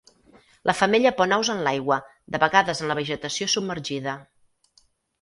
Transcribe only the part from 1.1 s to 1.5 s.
pon